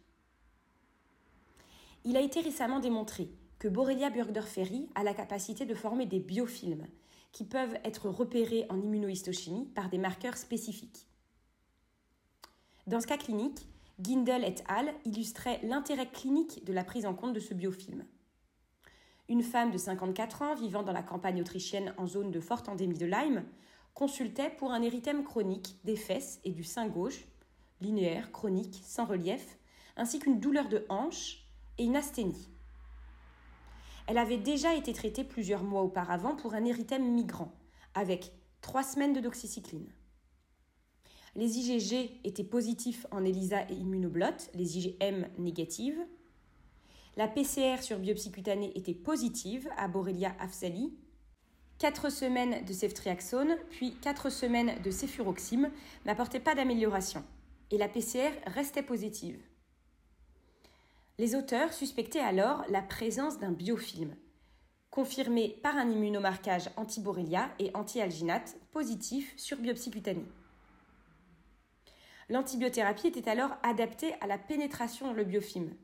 Il 2.05 2.17
a 2.17 2.21
été 2.21 2.41
récemment 2.41 2.81
démontré 2.81 3.31
que 3.59 3.69
Borrelia 3.69 4.11
burgdorferi 4.11 4.89
a 4.95 5.03
la 5.03 5.15
capacité 5.15 5.65
de 5.65 5.75
former 5.75 6.07
des 6.07 6.21
biofilms 6.21 6.87
qui 7.33 7.45
peuvent 7.45 7.77
être 7.83 8.09
repérés 8.09 8.67
en 8.69 8.81
immunohistochimie 8.81 9.67
par 9.75 9.89
des 9.89 9.99
marqueurs 9.99 10.37
spécifiques. 10.37 11.09
Dans 12.87 13.01
ce 13.01 13.07
cas 13.07 13.17
clinique, 13.17 13.67
Gindel 13.99 14.45
et 14.45 14.57
al. 14.69 14.93
illustraient 15.05 15.61
l'intérêt 15.63 16.11
clinique 16.11 16.65
de 16.65 16.73
la 16.73 16.85
prise 16.85 17.07
en 17.07 17.15
compte 17.15 17.33
de 17.33 17.41
ce 17.41 17.55
biofilm. 17.55 18.05
Une 19.29 19.43
femme 19.43 19.71
de 19.71 19.79
54 19.79 20.43
ans 20.43 20.55
vivant 20.55 20.83
dans 20.83 20.93
la 20.93 21.03
campagne 21.03 21.41
autrichienne 21.41 21.95
en 21.97 22.07
zone 22.07 22.31
de 22.31 22.41
forte 22.41 22.69
endémie 22.69 22.99
de 22.99 23.07
Lyme 23.07 23.45
consultait 23.95 24.51
pour 24.51 24.73
un 24.73 24.83
érythème 24.83 25.25
chronique 25.25 25.79
des 25.85 25.97
fesses 25.97 26.41
et 26.45 26.51
du 26.51 26.65
sein 26.65 26.89
gauche, 26.89 27.25
linéaire, 27.85 28.33
chronique, 28.33 28.81
sans 28.85 29.05
relief, 29.05 29.59
ainsi 29.97 30.19
qu'une 30.19 30.41
douleur 30.41 30.69
de 30.69 30.85
hanche 30.89 31.47
et 31.79 31.85
une 31.85 31.97
asthénie. 31.97 32.49
Elle 34.07 34.19
avait 34.19 34.39
déjà 34.39 34.75
été 34.75 34.93
traitée 34.93 35.25
plusieurs 35.25 35.63
mois 35.63 35.83
auparavant 35.83 36.37
pour 36.37 36.55
un 36.55 36.65
érythème 36.65 37.15
migrant, 37.15 37.53
avec 37.95 38.33
trois 38.61 38.83
semaines 38.83 39.13
de 39.13 39.21
doxycycline. 39.21 39.89
Les 41.37 41.59
IgG 41.59 42.21
étaient 42.23 42.45
positifs 42.45 43.07
en 43.11 43.25
ELISA 43.25 43.69
et 43.71 43.75
immunoblot, 43.75 44.51
les 44.55 44.79
IgM 44.79 45.27
négatives. 45.39 45.99
La 47.17 47.29
PCR 47.29 47.83
sur 47.83 47.99
biopsie 47.99 48.31
cutanée 48.31 48.73
était 48.77 48.95
positive 48.95 49.69
à 49.77 49.89
Borrelia 49.89 50.35
afzali. 50.39 50.93
Quatre 51.79 52.11
semaines 52.11 52.65
de 52.65 52.73
ceftriaxone, 52.73 53.57
puis 53.71 53.97
quatre 54.01 54.31
semaines 54.31 54.81
de 54.83 54.91
céfuroxime 54.91 55.71
n'apportaient 56.05 56.39
pas 56.39 56.55
d'amélioration, 56.55 57.25
et 57.71 57.79
la 57.79 57.89
PCR 57.89 58.31
restait 58.47 58.83
positive. 58.83 59.41
Les 61.19 61.35
auteurs 61.35 61.73
suspectaient 61.73 62.19
alors 62.21 62.65
la 62.69 62.83
présence 62.83 63.39
d'un 63.39 63.53
biofilm, 63.53 64.17
confirmé 64.91 65.61
par 65.63 65.77
un 65.77 65.91
immunomarquage 65.91 66.71
anti-Borrelia 66.77 67.51
et 67.59 67.71
anti-alginate 67.75 68.57
positif 68.73 69.33
sur 69.37 69.59
biopsie 69.59 69.91
cutanée. 69.91 70.27
L'antibiothérapie 72.31 73.09
était 73.09 73.29
alors 73.29 73.51
adaptée 73.63 74.15
à 74.21 74.27
la 74.27 74.39
pénétration 74.39 75.07
dans 75.07 75.13
le 75.13 75.25
biofilm. 75.25 75.75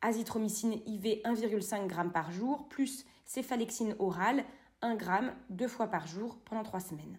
Azithromycine 0.00 0.80
IV 0.86 1.22
1,5 1.24 1.88
g 1.88 2.10
par 2.12 2.30
jour 2.32 2.68
plus 2.68 3.04
céphalexine 3.24 3.94
orale 3.98 4.44
1 4.82 4.98
g 4.98 5.06
deux 5.50 5.68
fois 5.68 5.88
par 5.88 6.06
jour 6.06 6.38
pendant 6.44 6.62
trois 6.62 6.80
semaines. 6.80 7.18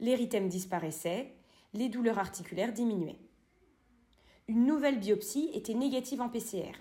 L'érythème 0.00 0.48
disparaissait, 0.48 1.36
les 1.74 1.88
douleurs 1.88 2.18
articulaires 2.18 2.72
diminuaient 2.72 3.18
une 4.48 4.66
nouvelle 4.66 4.98
biopsie 4.98 5.50
était 5.54 5.74
négative 5.74 6.20
en 6.20 6.28
PCR. 6.28 6.72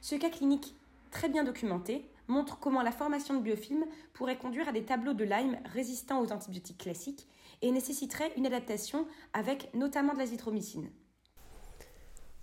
Ce 0.00 0.16
cas 0.16 0.30
clinique 0.30 0.74
très 1.10 1.28
bien 1.28 1.44
documenté 1.44 2.10
montre 2.26 2.58
comment 2.58 2.82
la 2.82 2.92
formation 2.92 3.34
de 3.34 3.42
biofilms 3.42 3.86
pourrait 4.12 4.38
conduire 4.38 4.68
à 4.68 4.72
des 4.72 4.84
tableaux 4.84 5.14
de 5.14 5.24
Lyme 5.24 5.58
résistants 5.72 6.20
aux 6.20 6.32
antibiotiques 6.32 6.78
classiques 6.78 7.28
et 7.62 7.70
nécessiterait 7.70 8.32
une 8.36 8.46
adaptation 8.46 9.06
avec 9.32 9.72
notamment 9.74 10.14
de 10.14 10.18
l'azithromycine. 10.18 10.90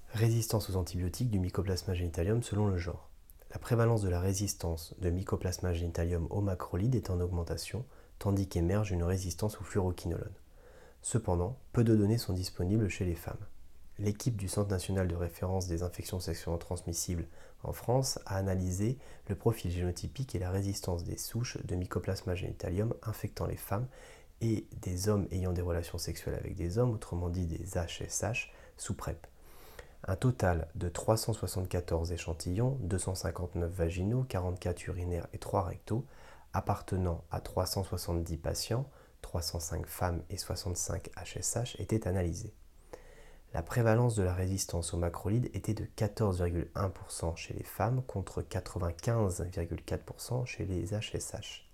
Résistance 0.10 0.70
aux 0.70 0.76
antibiotiques 0.76 1.30
du 1.30 1.40
Mycoplasma 1.40 1.94
genitalium 1.94 2.42
selon 2.42 2.68
le 2.68 2.78
genre. 2.78 3.10
La 3.52 3.60
prévalence 3.60 4.02
de 4.02 4.10
la 4.10 4.20
résistance 4.20 4.96
de 5.00 5.10
Mycoplasma 5.10 5.74
genitalium 5.74 6.28
au 6.30 6.42
macrolide 6.42 6.96
est 6.96 7.10
en 7.10 7.20
augmentation, 7.20 7.86
tandis 8.18 8.48
qu'émerge 8.48 8.92
une 8.92 9.04
résistance 9.04 9.60
au 9.60 9.64
fluoroquinolone. 9.64 10.34
Cependant, 11.02 11.58
peu 11.74 11.84
de 11.84 11.96
données 11.96 12.18
sont 12.18 12.34
disponibles 12.34 12.90
chez 12.90 13.06
les 13.06 13.16
femmes. 13.16 13.46
L'équipe 13.98 14.36
du 14.36 14.48
Centre 14.48 14.70
national 14.70 15.08
de 15.08 15.16
référence 15.16 15.68
des 15.68 15.84
infections 15.84 16.20
sexuellement 16.20 16.58
transmissibles 16.58 17.28
en 17.64 17.74
France 17.74 18.20
a 18.26 18.38
analysé 18.38 18.98
le 19.28 19.36
profil 19.36 19.72
génotypique 19.72 20.34
et 20.34 20.40
la 20.40 20.50
résistance 20.50 21.04
des 21.04 21.18
souches 21.18 21.58
de 21.66 21.76
Mycoplasma 21.76 22.36
genitalium 22.36 22.94
infectant 23.04 23.46
les 23.46 23.58
femmes 23.58 23.88
et 24.42 24.66
des 24.82 25.08
hommes 25.08 25.28
ayant 25.32 25.54
des 25.54 25.62
relations 25.62 26.00
sexuelles 26.00 26.36
avec 26.36 26.56
des 26.56 26.78
hommes, 26.78 26.92
autrement 26.92 27.30
dit 27.30 27.46
des 27.46 27.64
HSH, 27.78 28.52
sous 28.78 28.96
PrEP. 28.96 29.28
Un 30.08 30.16
total 30.16 30.68
de 30.74 30.90
374 30.90 32.12
échantillons, 32.12 32.80
259 32.82 33.72
vaginaux, 33.72 34.26
44 34.28 34.88
urinaires 34.88 35.28
et 35.34 35.38
3 35.38 35.62
rectaux, 35.64 36.06
appartenant 36.54 37.24
à 37.30 37.40
370 37.40 38.38
patients, 38.38 38.90
305 39.22 39.86
femmes 39.86 40.24
et 40.30 40.38
65 40.38 41.10
HSH 41.16 41.80
étaient 41.80 42.08
analysés. 42.08 42.54
La 43.54 43.62
prévalence 43.62 44.16
de 44.16 44.24
la 44.24 44.34
résistance 44.34 44.94
au 44.94 44.98
macrolide 44.98 45.50
était 45.54 45.74
de 45.74 45.86
14,1% 45.98 47.36
chez 47.36 47.54
les 47.54 47.66
femmes 47.66 48.02
contre 48.04 48.42
95,4% 48.42 50.46
chez 50.46 50.66
les 50.66 50.94
HSH. 50.94 51.68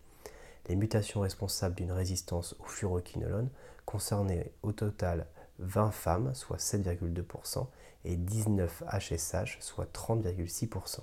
Les 0.68 0.75
mutations 0.75 1.22
responsables 1.22 1.75
d'une 1.75 1.92
résistance 1.92 2.56
au 2.60 2.66
fluoroquinolone 2.66 3.50
concernaient 3.86 4.51
au 4.63 4.72
total 4.72 5.27
20 5.60 5.92
femmes, 5.92 6.34
soit 6.34 6.58
7,2%, 6.58 7.68
et 8.06 8.16
19 8.16 8.84
HSH, 8.92 9.58
soit 9.60 9.92
30,6%. 9.94 11.01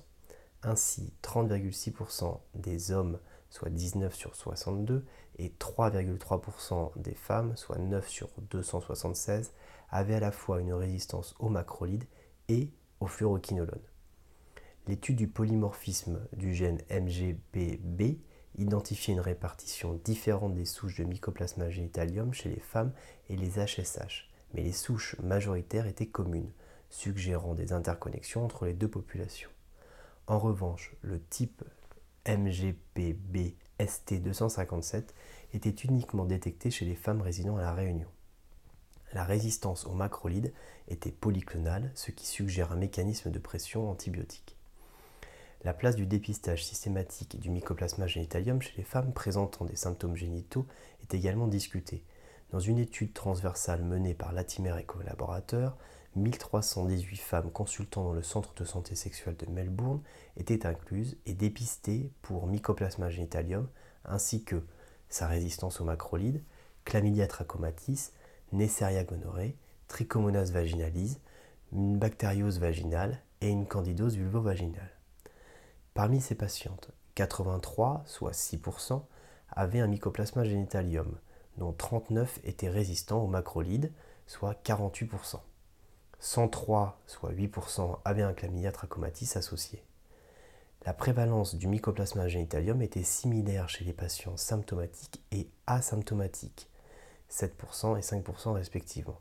Ainsi, 0.62 1.12
30,6% 1.22 2.40
des 2.54 2.90
hommes, 2.90 3.18
soit 3.50 3.70
19 3.70 4.14
sur 4.14 4.34
62, 4.34 5.04
et 5.38 5.50
3,3% 5.58 6.92
des 6.96 7.14
femmes, 7.14 7.56
soit 7.56 7.78
9 7.78 8.08
sur 8.08 8.30
276, 8.50 9.52
avaient 9.90 10.14
à 10.14 10.20
la 10.20 10.32
fois 10.32 10.60
une 10.60 10.72
résistance 10.72 11.34
au 11.38 11.48
macrolide 11.48 12.04
et 12.48 12.70
au 13.00 13.06
fluoroquinolone. 13.06 13.82
L'étude 14.86 15.16
du 15.16 15.28
polymorphisme 15.28 16.20
du 16.34 16.54
gène 16.54 16.80
MGPB 16.90 18.18
identifiait 18.56 19.14
une 19.14 19.20
répartition 19.20 20.00
différente 20.04 20.54
des 20.54 20.66
souches 20.66 20.98
de 20.98 21.04
Mycoplasma 21.04 21.70
genitalium 21.70 22.32
chez 22.32 22.50
les 22.50 22.60
femmes 22.60 22.92
et 23.28 23.36
les 23.36 23.58
HSH, 23.58 24.28
mais 24.52 24.62
les 24.62 24.72
souches 24.72 25.16
majoritaires 25.20 25.86
étaient 25.86 26.06
communes, 26.06 26.52
suggérant 26.90 27.54
des 27.54 27.72
interconnexions 27.72 28.44
entre 28.44 28.66
les 28.66 28.74
deux 28.74 28.88
populations. 28.88 29.50
En 30.26 30.38
revanche, 30.38 30.94
le 31.02 31.20
type 31.20 31.64
MGPB 32.26 33.56
ST257 33.80 35.04
était 35.52 35.70
uniquement 35.70 36.24
détecté 36.24 36.70
chez 36.70 36.84
les 36.84 36.94
femmes 36.94 37.22
résidant 37.22 37.56
à 37.56 37.62
La 37.62 37.72
Réunion. 37.72 38.08
La 39.12 39.24
résistance 39.24 39.86
au 39.86 39.92
macrolide 39.92 40.52
était 40.88 41.12
polyclonale, 41.12 41.90
ce 41.94 42.10
qui 42.10 42.26
suggère 42.26 42.72
un 42.72 42.76
mécanisme 42.76 43.30
de 43.30 43.38
pression 43.38 43.88
antibiotique. 43.88 44.56
La 45.62 45.72
place 45.72 45.96
du 45.96 46.04
dépistage 46.04 46.64
systématique 46.64 47.40
du 47.40 47.48
mycoplasma 47.48 48.06
genitalium 48.06 48.60
chez 48.60 48.74
les 48.76 48.82
femmes 48.82 49.12
présentant 49.12 49.64
des 49.64 49.76
symptômes 49.76 50.16
génitaux 50.16 50.66
est 51.02 51.14
également 51.14 51.46
discutée. 51.46 52.02
Dans 52.50 52.60
une 52.60 52.78
étude 52.78 53.14
transversale 53.14 53.82
menée 53.82 54.14
par 54.14 54.32
Latimer 54.32 54.74
et 54.78 54.84
collaborateurs, 54.84 55.76
1318 56.16 57.16
femmes 57.16 57.50
consultant 57.50 58.04
dans 58.04 58.12
le 58.12 58.22
centre 58.22 58.54
de 58.54 58.64
santé 58.64 58.94
sexuelle 58.94 59.36
de 59.36 59.50
Melbourne 59.50 60.02
étaient 60.36 60.66
incluses 60.66 61.16
et 61.26 61.34
dépistées 61.34 62.10
pour 62.22 62.46
mycoplasma 62.46 63.10
genitalium 63.10 63.68
ainsi 64.04 64.44
que 64.44 64.62
sa 65.08 65.26
résistance 65.26 65.80
au 65.80 65.84
macrolide, 65.84 66.42
chlamydia 66.84 67.26
trachomatis, 67.26 68.12
Neisseria 68.52 69.04
gonorrhea, 69.04 69.52
trichomonas 69.88 70.50
vaginalis, 70.50 71.18
une 71.72 71.98
bactériose 71.98 72.58
vaginale 72.58 73.20
et 73.40 73.48
une 73.48 73.66
candidose 73.66 74.16
vulvovaginale. 74.16 74.90
Parmi 75.94 76.20
ces 76.20 76.34
patientes, 76.34 76.90
83, 77.14 78.02
soit 78.06 78.32
6%, 78.32 79.02
avaient 79.50 79.80
un 79.80 79.86
mycoplasma 79.86 80.44
genitalium, 80.44 81.18
dont 81.58 81.72
39 81.72 82.40
étaient 82.44 82.68
résistants 82.68 83.22
au 83.22 83.28
macrolide, 83.28 83.92
soit 84.26 84.54
48%. 84.64 85.40
103, 86.24 86.98
soit 87.06 87.32
8%, 87.32 87.98
avaient 88.02 88.22
un 88.22 88.32
chlamydia 88.32 88.72
trachomatis 88.72 89.36
associé. 89.36 89.82
La 90.86 90.94
prévalence 90.94 91.54
du 91.54 91.68
mycoplasma 91.68 92.28
genitalium 92.28 92.80
était 92.80 93.02
similaire 93.02 93.68
chez 93.68 93.84
les 93.84 93.92
patients 93.92 94.38
symptomatiques 94.38 95.22
et 95.32 95.50
asymptomatiques, 95.66 96.70
7% 97.30 97.98
et 97.98 98.00
5% 98.00 98.52
respectivement. 98.52 99.20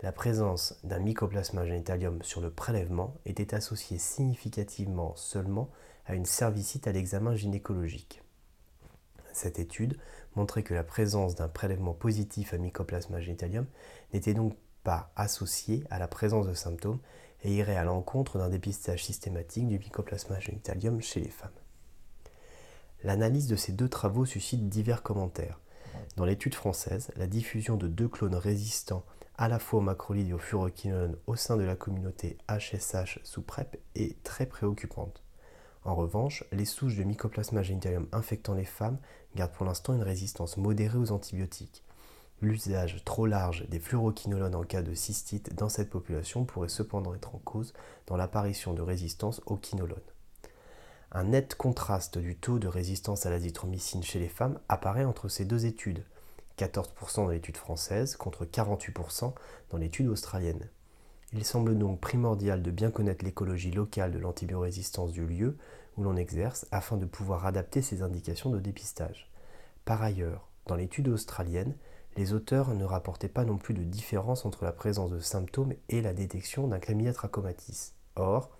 la 0.00 0.10
présence 0.10 0.78
d'un 0.84 1.00
mycoplasma 1.00 1.66
génitalium 1.66 2.22
sur 2.22 2.40
le 2.40 2.50
prélèvement 2.50 3.14
était 3.26 3.54
associée 3.54 3.98
significativement 3.98 5.14
seulement 5.16 5.68
à 6.06 6.14
une 6.14 6.24
cervicite 6.24 6.88
à 6.88 6.92
l'examen 6.92 7.34
gynécologique. 7.34 8.22
Cette 9.34 9.58
étude 9.58 9.98
montrait 10.34 10.62
que 10.62 10.72
la 10.72 10.84
présence 10.84 11.34
d'un 11.34 11.48
prélèvement 11.48 11.92
positif 11.92 12.54
à 12.54 12.58
mycoplasma 12.58 13.20
génitalium 13.20 13.66
n'était 14.14 14.32
donc 14.32 14.56
pas 14.88 15.12
associée 15.16 15.84
à 15.90 15.98
la 15.98 16.08
présence 16.08 16.46
de 16.46 16.54
symptômes 16.54 17.00
et 17.42 17.54
irait 17.54 17.76
à 17.76 17.84
l'encontre 17.84 18.38
d'un 18.38 18.48
dépistage 18.48 19.04
systématique 19.04 19.68
du 19.68 19.78
mycoplasma 19.78 20.40
génitalium 20.40 21.02
chez 21.02 21.20
les 21.20 21.28
femmes. 21.28 21.50
L'analyse 23.04 23.48
de 23.48 23.56
ces 23.56 23.72
deux 23.72 23.90
travaux 23.90 24.24
suscite 24.24 24.70
divers 24.70 25.02
commentaires. 25.02 25.60
Dans 26.16 26.24
l'étude 26.24 26.54
française, 26.54 27.10
la 27.16 27.26
diffusion 27.26 27.76
de 27.76 27.86
deux 27.86 28.08
clones 28.08 28.34
résistants 28.34 29.04
à 29.36 29.48
la 29.48 29.58
fois 29.58 29.80
au 29.80 29.82
macrolide 29.82 30.30
et 30.30 30.32
au 30.32 30.38
furoquinolone 30.38 31.18
au 31.26 31.36
sein 31.36 31.58
de 31.58 31.64
la 31.64 31.76
communauté 31.76 32.38
HSH 32.48 33.20
sous 33.24 33.42
PrEP 33.42 33.78
est 33.94 34.22
très 34.22 34.46
préoccupante. 34.46 35.22
En 35.84 35.96
revanche, 35.96 36.44
les 36.50 36.64
souches 36.64 36.96
de 36.96 37.04
mycoplasma 37.04 37.62
génitalium 37.62 38.08
infectant 38.12 38.54
les 38.54 38.64
femmes 38.64 38.96
gardent 39.36 39.52
pour 39.52 39.66
l'instant 39.66 39.92
une 39.92 40.02
résistance 40.02 40.56
modérée 40.56 40.96
aux 40.96 41.12
antibiotiques. 41.12 41.84
L'usage 42.40 43.02
trop 43.04 43.26
large 43.26 43.66
des 43.68 43.80
fluoroquinolones 43.80 44.54
en 44.54 44.62
cas 44.62 44.82
de 44.82 44.94
cystite 44.94 45.54
dans 45.56 45.68
cette 45.68 45.90
population 45.90 46.44
pourrait 46.44 46.68
cependant 46.68 47.14
être 47.14 47.34
en 47.34 47.38
cause 47.38 47.72
dans 48.06 48.16
l'apparition 48.16 48.74
de 48.74 48.82
résistance 48.82 49.40
aux 49.46 49.56
quinolones. 49.56 49.98
Un 51.10 51.24
net 51.24 51.56
contraste 51.56 52.18
du 52.18 52.36
taux 52.36 52.60
de 52.60 52.68
résistance 52.68 53.26
à 53.26 53.30
l'azithromycine 53.30 54.04
chez 54.04 54.20
les 54.20 54.28
femmes 54.28 54.60
apparaît 54.68 55.04
entre 55.04 55.28
ces 55.28 55.44
deux 55.44 55.66
études, 55.66 56.04
14% 56.58 57.16
dans 57.16 57.28
l'étude 57.28 57.56
française 57.56 58.14
contre 58.14 58.44
48% 58.44 59.32
dans 59.70 59.78
l'étude 59.78 60.08
australienne. 60.08 60.68
Il 61.32 61.44
semble 61.44 61.76
donc 61.76 62.00
primordial 62.00 62.62
de 62.62 62.70
bien 62.70 62.90
connaître 62.90 63.24
l'écologie 63.24 63.72
locale 63.72 64.12
de 64.12 64.18
l'antibiorésistance 64.18 65.12
du 65.12 65.26
lieu 65.26 65.56
où 65.96 66.04
l'on 66.04 66.16
exerce 66.16 66.66
afin 66.70 66.96
de 66.96 67.04
pouvoir 67.04 67.46
adapter 67.46 67.82
ses 67.82 68.02
indications 68.02 68.50
de 68.50 68.60
dépistage. 68.60 69.28
Par 69.84 70.02
ailleurs, 70.02 70.48
dans 70.66 70.76
l'étude 70.76 71.08
australienne, 71.08 71.74
les 72.18 72.32
auteurs 72.32 72.74
ne 72.74 72.84
rapportaient 72.84 73.28
pas 73.28 73.44
non 73.44 73.58
plus 73.58 73.74
de 73.74 73.84
différence 73.84 74.44
entre 74.44 74.64
la 74.64 74.72
présence 74.72 75.12
de 75.12 75.20
symptômes 75.20 75.74
et 75.88 76.02
la 76.02 76.12
détection 76.12 76.66
d'un 76.66 76.80
chlamydia 76.80 77.12
trachomatis. 77.12 77.92
Or, 78.16 78.50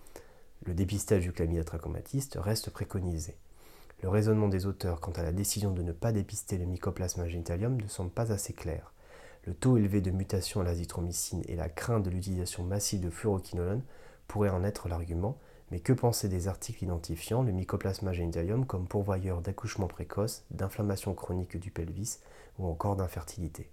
le 0.63 0.75
dépistage 0.75 1.25
du 1.25 1.33
chlamydia 1.33 1.65
trachomatis 1.65 2.29
reste 2.37 2.71
préconisé. 2.71 3.37
Le 4.01 4.11
raisonnement 4.11 4.47
des 4.47 4.67
auteurs 4.67 5.01
quant 5.01 5.11
à 5.11 5.25
la 5.25 5.33
décision 5.33 5.73
de 5.73 5.83
ne 5.83 5.91
pas 5.91 6.13
dépister 6.13 6.57
le 6.57 6.67
mycoplasma 6.67 7.27
génitalium 7.27 7.81
ne 7.81 7.89
semble 7.89 8.13
pas 8.13 8.31
assez 8.31 8.53
clair. 8.53 8.93
Le 9.45 9.55
taux 9.55 9.77
élevé 9.77 10.01
de 10.03 10.13
mutation 10.13 10.61
à 10.61 10.65
l'azithromycine 10.65 11.43
et 11.49 11.57
la 11.57 11.69
crainte 11.69 12.05
de 12.05 12.11
l'utilisation 12.11 12.63
massive 12.63 13.01
de 13.01 13.11
fluoroquinolone 13.11 13.83
pourraient 14.29 14.51
en 14.51 14.63
être 14.63 14.89
l'argument, 14.89 15.37
mais 15.71 15.81
que 15.81 15.93
penser 15.93 16.29
des 16.29 16.49
articles 16.49 16.85
identifiant 16.85 17.43
le 17.43 17.53
mycoplasma 17.53 18.13
génitalium 18.13 18.67
comme 18.67 18.89
pourvoyeur 18.89 19.41
d'accouchement 19.41 19.89
précoce, 19.89 20.45
d'inflammation 20.51 21.15
chronique 21.15 21.57
du 21.57 21.71
pelvis 21.71 22.19
ou 22.59 22.67
encore 22.67 22.97
d'infertilité? 22.97 23.71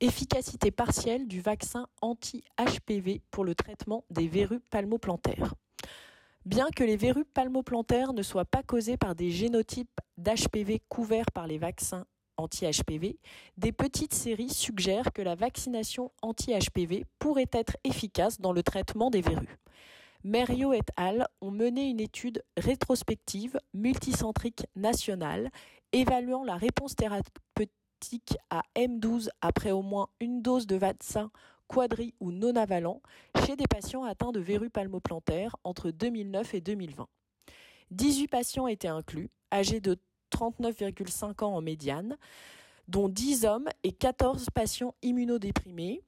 Efficacité 0.00 0.70
partielle 0.70 1.26
du 1.26 1.40
vaccin 1.40 1.86
anti-HPV 2.02 3.22
pour 3.30 3.44
le 3.44 3.54
traitement 3.54 4.04
des 4.10 4.28
verrues 4.28 4.60
palmoplantaires. 4.60 5.54
Bien 6.44 6.68
que 6.70 6.84
les 6.84 6.96
verrues 6.96 7.24
palmoplantaires 7.24 8.12
ne 8.12 8.22
soient 8.22 8.44
pas 8.44 8.62
causées 8.62 8.96
par 8.96 9.14
des 9.14 9.30
génotypes 9.30 10.00
d'HPV 10.18 10.82
couverts 10.88 11.32
par 11.32 11.46
les 11.46 11.58
vaccins 11.58 12.04
anti-HPV, 12.36 13.18
des 13.56 13.72
petites 13.72 14.14
séries 14.14 14.50
suggèrent 14.50 15.12
que 15.12 15.22
la 15.22 15.34
vaccination 15.34 16.12
anti-HPV 16.22 17.04
pourrait 17.18 17.50
être 17.52 17.76
efficace 17.84 18.40
dans 18.40 18.52
le 18.52 18.62
traitement 18.62 19.10
des 19.10 19.22
verrues. 19.22 19.58
Merio 20.26 20.72
et 20.72 20.80
al. 20.96 21.28
ont 21.40 21.52
mené 21.52 21.88
une 21.88 22.00
étude 22.00 22.42
rétrospective 22.56 23.60
multicentrique 23.74 24.66
nationale 24.74 25.52
évaluant 25.92 26.42
la 26.42 26.56
réponse 26.56 26.96
thérapeutique 26.96 28.36
à 28.50 28.62
M12 28.74 29.28
après 29.40 29.70
au 29.70 29.82
moins 29.82 30.08
une 30.18 30.42
dose 30.42 30.66
de 30.66 30.74
vaccin 30.74 31.30
quadri 31.68 32.12
ou 32.18 32.32
non 32.32 32.56
avalent 32.56 33.02
chez 33.46 33.54
des 33.54 33.68
patients 33.68 34.02
atteints 34.02 34.32
de 34.32 34.40
verrues 34.40 34.68
palmoplantaires 34.68 35.54
entre 35.62 35.92
2009 35.92 36.54
et 36.54 36.60
2020. 36.60 37.06
18 37.92 38.26
patients 38.26 38.66
étaient 38.66 38.88
inclus, 38.88 39.30
âgés 39.52 39.80
de 39.80 39.96
39,5 40.32 41.44
ans 41.44 41.54
en 41.54 41.62
médiane, 41.62 42.16
dont 42.88 43.08
10 43.08 43.44
hommes 43.44 43.68
et 43.84 43.92
14 43.92 44.48
patients 44.52 44.96
immunodéprimés, 45.02 46.02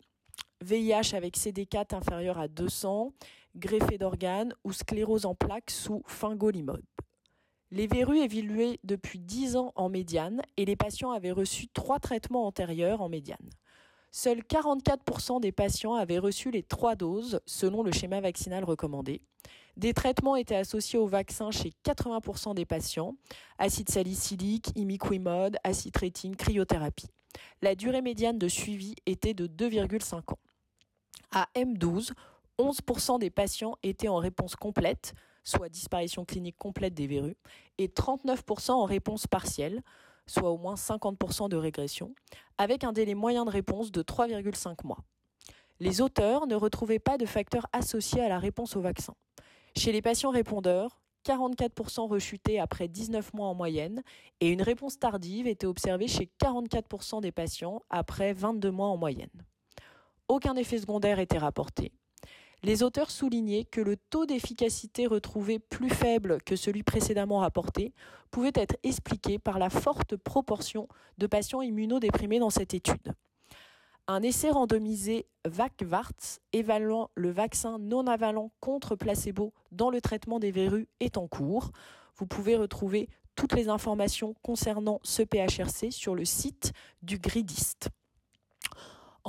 VIH 0.61 1.15
avec 1.15 1.37
CD4 1.37 1.95
inférieur 1.95 2.37
à 2.37 2.49
200, 2.49 3.13
greffé 3.59 3.99
d'organes 3.99 4.55
ou 4.65 4.73
sclérose 4.73 5.27
en 5.27 5.35
plaques 5.35 5.71
sous 5.71 6.03
fingolimod. 6.07 6.83
Les 7.71 7.87
verrues 7.87 8.21
évoluaient 8.21 8.81
depuis 8.85 9.19
10 9.19 9.57
ans 9.57 9.73
en 9.75 9.91
médiane 9.91 10.41
et 10.57 10.65
les 10.65 10.77
patients 10.77 11.11
avaient 11.11 11.33
reçu 11.33 11.69
trois 11.69 11.99
traitements 11.99 12.47
antérieurs 12.47 13.03
en 13.03 13.11
médiane. 13.11 13.51
Seuls 14.11 14.41
44% 14.41 15.41
des 15.41 15.53
patients 15.53 15.95
avaient 15.95 16.19
reçu 16.19 16.51
les 16.51 16.63
trois 16.63 16.97
doses 16.97 17.41
selon 17.45 17.83
le 17.83 17.93
schéma 17.93 18.21
vaccinal 18.21 18.65
recommandé. 18.65 19.21
Des 19.77 19.93
traitements 19.93 20.35
étaient 20.35 20.57
associés 20.57 20.99
au 20.99 21.07
vaccin 21.07 21.51
chez 21.51 21.73
80% 21.85 22.55
des 22.55 22.65
patients, 22.65 23.15
acide 23.59 23.91
salicylique, 23.91 24.73
imiquimod, 24.75 25.57
acitrétine, 25.63 26.37
cryothérapie. 26.37 27.09
La 27.63 27.75
durée 27.75 28.03
médiane 28.03 28.39
de 28.39 28.49
suivi 28.49 28.97
était 29.07 29.35
de 29.35 29.47
2,5 29.47 30.33
ans. 30.33 30.39
À 31.31 31.49
M12, 31.55 32.13
11% 32.59 33.19
des 33.19 33.31
patients 33.31 33.77
étaient 33.83 34.09
en 34.09 34.17
réponse 34.17 34.57
complète, 34.57 35.15
soit 35.45 35.69
disparition 35.69 36.25
clinique 36.25 36.57
complète 36.57 36.95
des 36.95 37.07
verrues, 37.07 37.37
et 37.79 37.89
39% 37.89 38.73
en 38.73 38.85
réponse 38.85 39.27
partielle, 39.27 39.83
soit 40.27 40.51
au 40.51 40.59
moins 40.59 40.75
50% 40.75 41.49
de 41.49 41.57
régression, 41.57 42.15
avec 42.59 42.85
un 42.85 42.93
délai 42.93 43.15
moyen 43.15 43.45
de 43.45 43.51
réponse 43.51 43.91
de 43.91 44.03
3,5 44.03 44.85
mois. 44.85 44.99
Les 45.81 46.01
auteurs 46.01 46.47
ne 46.47 46.55
retrouvaient 46.55 46.99
pas 46.99 47.19
de 47.19 47.27
facteurs 47.27 47.67
associés 47.73 48.21
à 48.21 48.29
la 48.29 48.39
réponse 48.39 48.77
au 48.77 48.81
vaccin. 48.81 49.15
Chez 49.77 49.93
les 49.93 50.03
patients 50.03 50.31
répondeurs, 50.31 51.01
44% 51.25 52.09
rechutaient 52.09 52.59
après 52.59 52.89
19 52.89 53.33
mois 53.35 53.49
en 53.49 53.55
moyenne 53.55 54.03
et 54.41 54.51
une 54.51 54.63
réponse 54.63 54.99
tardive 54.99 55.47
était 55.47 55.67
observée 55.67 56.09
chez 56.09 56.31
44% 56.41 57.21
des 57.21 57.33
patients 57.33 57.83
après 57.91 58.33
22 58.33 58.71
mois 58.71 58.89
en 58.89 58.97
moyenne. 58.97 59.31
Aucun 60.27 60.57
effet 60.57 60.79
secondaire 60.79 61.19
était 61.19 61.39
rapporté 61.39 61.93
les 62.63 62.83
auteurs 62.83 63.11
soulignaient 63.11 63.65
que 63.65 63.81
le 63.81 63.97
taux 63.97 64.27
d'efficacité 64.27 65.07
retrouvé 65.07 65.59
plus 65.59 65.91
faible 65.91 66.39
que 66.43 66.57
celui 66.57 66.83
précédemment 66.83 67.39
rapporté 67.39 67.93
pouvait 68.31 68.53
être 68.55 68.77
expliqué 68.83 69.39
par 69.39 69.59
la 69.59 69.71
forte 69.71 70.17
proportion 70.17 70.89
de 71.19 71.27
patients 71.27 71.63
immunodéprimés 71.63 72.39
dans 72.39 72.51
cette 72.51 72.75
étude. 72.75 73.15
Un 74.07 74.23
essai 74.23 74.51
randomisé 74.51 75.27
VAC-VARTS 75.45 76.41
évaluant 76.53 77.11
le 77.15 77.31
vaccin 77.31 77.79
non 77.79 78.07
avalent 78.07 78.51
contre 78.61 78.97
placebo 78.97 79.53
dans 79.71 79.91
le 79.91 80.01
traitement 80.01 80.39
des 80.41 80.51
verrues 80.51 80.89
est 81.01 81.19
en 81.19 81.29
cours. 81.29 81.71
Vous 82.17 82.27
pouvez 82.27 82.57
retrouver 82.57 83.09
toutes 83.37 83.53
les 83.53 83.69
informations 83.69 84.35
concernant 84.43 85.01
ce 85.05 85.23
PHRC 85.23 85.93
sur 85.93 86.15
le 86.15 86.25
site 86.25 86.73
du 87.03 87.19
GRIDIST. 87.19 87.91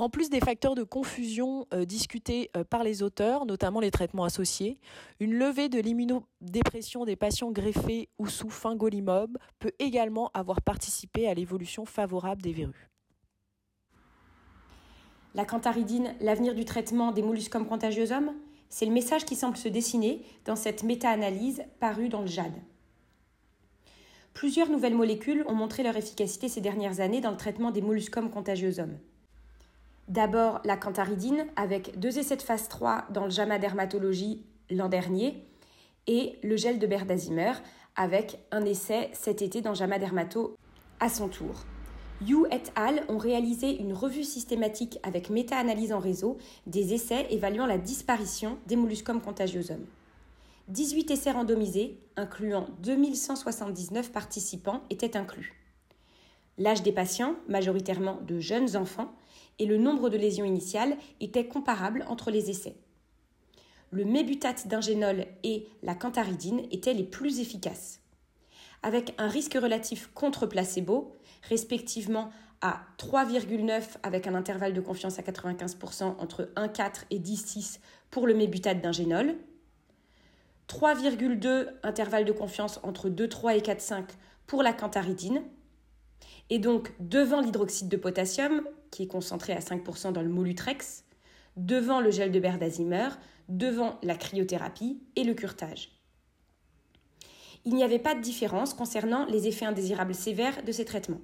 En 0.00 0.08
plus 0.08 0.30
des 0.30 0.40
facteurs 0.40 0.74
de 0.74 0.82
confusion 0.82 1.66
euh, 1.74 1.84
discutés 1.84 2.50
euh, 2.56 2.64
par 2.64 2.84
les 2.84 3.02
auteurs, 3.02 3.44
notamment 3.44 3.80
les 3.80 3.90
traitements 3.90 4.24
associés, 4.24 4.78
une 5.20 5.34
levée 5.34 5.68
de 5.68 5.78
l'immunodépression 5.78 7.04
des 7.04 7.16
patients 7.16 7.50
greffés 7.50 8.08
ou 8.18 8.26
sous 8.26 8.48
fingolimab 8.48 9.36
peut 9.58 9.72
également 9.78 10.30
avoir 10.32 10.62
participé 10.62 11.28
à 11.28 11.34
l'évolution 11.34 11.84
favorable 11.84 12.40
des 12.40 12.54
verrues. 12.54 12.88
La 15.34 15.44
cantharidine, 15.44 16.14
l'avenir 16.22 16.54
du 16.54 16.64
traitement 16.64 17.12
des 17.12 17.20
molluscum 17.20 17.66
contagiosum 17.66 18.32
C'est 18.70 18.86
le 18.86 18.92
message 18.92 19.26
qui 19.26 19.36
semble 19.36 19.58
se 19.58 19.68
dessiner 19.68 20.22
dans 20.46 20.56
cette 20.56 20.82
méta-analyse 20.82 21.62
parue 21.78 22.08
dans 22.08 22.22
le 22.22 22.26
JAD. 22.26 22.54
Plusieurs 24.32 24.70
nouvelles 24.70 24.96
molécules 24.96 25.44
ont 25.46 25.54
montré 25.54 25.82
leur 25.82 25.98
efficacité 25.98 26.48
ces 26.48 26.62
dernières 26.62 27.00
années 27.00 27.20
dans 27.20 27.32
le 27.32 27.36
traitement 27.36 27.70
des 27.70 27.82
molluscum 27.82 28.30
contagiosum. 28.30 28.96
D'abord 30.10 30.60
la 30.64 30.76
cantharidine 30.76 31.46
avec 31.54 32.00
deux 32.00 32.18
essais 32.18 32.36
de 32.36 32.42
phase 32.42 32.66
3 32.66 33.04
dans 33.10 33.26
le 33.26 33.30
JAMA 33.30 33.60
dermatologie 33.60 34.44
l'an 34.68 34.88
dernier 34.88 35.46
et 36.08 36.36
le 36.42 36.56
gel 36.56 36.80
de 36.80 36.86
berdazimer 36.88 37.52
avec 37.94 38.40
un 38.50 38.64
essai 38.64 39.10
cet 39.12 39.40
été 39.40 39.60
dans 39.60 39.72
JAMA 39.72 40.00
dermato 40.00 40.56
à 40.98 41.08
son 41.08 41.28
tour. 41.28 41.64
Yu 42.26 42.44
et 42.50 42.60
al. 42.74 43.04
ont 43.08 43.18
réalisé 43.18 43.80
une 43.80 43.92
revue 43.92 44.24
systématique 44.24 44.98
avec 45.04 45.30
méta-analyse 45.30 45.92
en 45.92 46.00
réseau 46.00 46.38
des 46.66 46.92
essais 46.92 47.28
évaluant 47.30 47.66
la 47.66 47.78
disparition 47.78 48.58
des 48.66 48.74
molluscum 48.74 49.20
contagiosum. 49.20 49.86
18 50.66 51.12
essais 51.12 51.30
randomisés, 51.30 52.00
incluant 52.16 52.66
2179 52.82 54.10
participants, 54.10 54.82
étaient 54.90 55.16
inclus. 55.16 55.59
L'âge 56.60 56.82
des 56.82 56.92
patients, 56.92 57.36
majoritairement 57.48 58.20
de 58.20 58.38
jeunes 58.38 58.76
enfants, 58.76 59.10
et 59.58 59.64
le 59.64 59.78
nombre 59.78 60.10
de 60.10 60.18
lésions 60.18 60.44
initiales 60.44 60.98
étaient 61.18 61.48
comparables 61.48 62.04
entre 62.06 62.30
les 62.30 62.50
essais. 62.50 62.76
Le 63.90 64.04
mébutate 64.04 64.68
d'ingénol 64.68 65.24
et 65.42 65.66
la 65.82 65.94
cantharidine 65.94 66.60
étaient 66.70 66.92
les 66.92 67.04
plus 67.04 67.40
efficaces, 67.40 68.02
avec 68.82 69.14
un 69.16 69.26
risque 69.26 69.54
relatif 69.54 70.10
contre 70.14 70.44
placebo, 70.46 71.16
respectivement 71.48 72.30
à 72.60 72.82
3,9 72.98 73.96
avec 74.02 74.26
un 74.26 74.34
intervalle 74.34 74.74
de 74.74 74.82
confiance 74.82 75.18
à 75.18 75.22
95% 75.22 76.16
entre 76.18 76.50
1,4 76.56 77.04
et 77.10 77.18
10,6 77.18 77.78
pour 78.10 78.26
le 78.26 78.34
mébutate 78.34 78.82
d'ingénol, 78.82 79.34
3,2 80.68 81.68
intervalle 81.82 82.26
de 82.26 82.32
confiance 82.32 82.80
entre 82.82 83.08
2,3 83.08 83.56
et 83.56 83.60
4,5 83.60 84.04
pour 84.46 84.62
la 84.62 84.74
cantharidine, 84.74 85.42
et 86.50 86.58
donc 86.58 86.92
devant 86.98 87.40
l'hydroxyde 87.40 87.88
de 87.88 87.96
potassium, 87.96 88.62
qui 88.90 89.04
est 89.04 89.08
concentré 89.08 89.52
à 89.52 89.60
5% 89.60 90.12
dans 90.12 90.22
le 90.22 90.28
molutrex, 90.28 91.04
devant 91.56 92.00
le 92.00 92.10
gel 92.10 92.32
de 92.32 92.40
berdazimer, 92.40 93.08
devant 93.48 93.98
la 94.02 94.16
cryothérapie 94.16 95.00
et 95.16 95.24
le 95.24 95.34
curtage. 95.34 95.90
Il 97.64 97.74
n'y 97.74 97.84
avait 97.84 97.98
pas 97.98 98.14
de 98.14 98.20
différence 98.20 98.74
concernant 98.74 99.26
les 99.26 99.46
effets 99.46 99.66
indésirables 99.66 100.14
sévères 100.14 100.62
de 100.64 100.72
ces 100.72 100.84
traitements. 100.84 101.20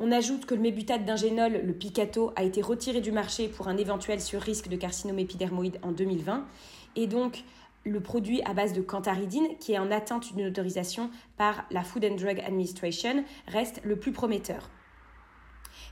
On 0.00 0.12
ajoute 0.12 0.46
que 0.46 0.54
le 0.54 0.60
mébutate 0.60 1.04
d'ingénol, 1.04 1.60
le 1.64 1.72
Picato, 1.72 2.32
a 2.36 2.44
été 2.44 2.62
retiré 2.62 3.00
du 3.00 3.10
marché 3.10 3.48
pour 3.48 3.66
un 3.66 3.76
éventuel 3.76 4.20
sur-risque 4.20 4.68
de 4.68 4.76
carcinome 4.76 5.18
épidermoïde 5.18 5.80
en 5.82 5.90
2020. 5.90 6.46
Et 6.94 7.06
donc, 7.06 7.42
le 7.88 8.00
produit 8.00 8.42
à 8.42 8.54
base 8.54 8.72
de 8.72 8.82
cantharidine, 8.82 9.56
qui 9.58 9.72
est 9.72 9.78
en 9.78 9.90
atteinte 9.90 10.34
d'une 10.34 10.46
autorisation 10.46 11.10
par 11.36 11.66
la 11.70 11.82
Food 11.82 12.04
and 12.04 12.16
Drug 12.16 12.40
Administration, 12.40 13.24
reste 13.46 13.80
le 13.84 13.96
plus 13.96 14.12
prometteur. 14.12 14.70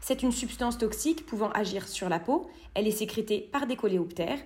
C'est 0.01 0.23
une 0.23 0.33
substance 0.33 0.79
toxique 0.79 1.27
pouvant 1.27 1.51
agir 1.51 1.89
sur 1.89 2.09
la 2.09 2.21
peau. 2.21 2.49
Elle 2.75 2.87
est 2.87 2.93
sécrétée 2.93 3.41
par 3.41 3.67
des 3.67 3.77
coléoptères. 3.77 4.39